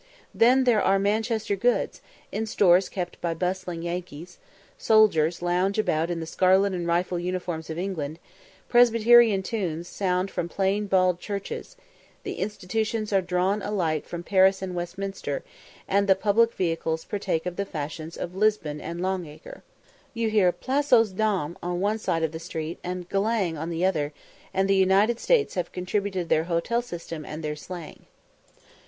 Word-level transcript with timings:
Then 0.33 0.63
there 0.63 0.81
are 0.81 0.97
Manchester 0.97 1.55
goods, 1.55 2.01
in 2.31 2.47
stores 2.47 2.89
kept 2.89 3.21
by 3.21 3.35
bustling 3.35 3.83
Yankees; 3.83 4.39
soldiers 4.75 5.43
lounge 5.43 5.77
about 5.77 6.09
in 6.09 6.19
the 6.19 6.25
scarlet 6.25 6.73
and 6.73 6.87
rifle 6.87 7.19
uniforms 7.19 7.69
of 7.69 7.77
England; 7.77 8.17
Presbyterian 8.67 9.43
tunes 9.43 9.87
sound 9.87 10.31
from 10.31 10.49
plain 10.49 10.87
bald 10.87 11.19
churches; 11.19 11.75
the 12.23 12.39
institutions 12.39 13.13
are 13.13 13.21
drawn 13.21 13.61
alike 13.61 14.07
from 14.07 14.23
Paris 14.23 14.63
and 14.63 14.73
Westminster; 14.73 15.43
and 15.87 16.07
the 16.07 16.15
public 16.15 16.51
vehicles 16.55 17.05
partake 17.05 17.45
of 17.45 17.55
the 17.55 17.63
fashions 17.63 18.17
of 18.17 18.33
Lisbon 18.35 18.81
and 18.81 19.01
Long 19.01 19.27
Acre. 19.27 19.61
You 20.15 20.31
hear 20.31 20.51
"Place 20.51 20.91
aux 20.91 21.05
dames" 21.09 21.57
on 21.61 21.79
one 21.79 21.99
side 21.99 22.23
of 22.23 22.31
the 22.31 22.39
street, 22.39 22.79
and 22.83 23.07
"g'lang" 23.07 23.55
on 23.55 23.69
the 23.69 23.85
other; 23.85 24.13
and 24.51 24.67
the 24.67 24.73
United 24.73 25.19
States 25.19 25.53
have 25.53 25.71
contributed 25.71 26.27
their 26.29 26.45
hotel 26.45 26.81
system 26.81 27.23
and 27.23 27.43
their 27.43 27.55
slang. 27.55 28.07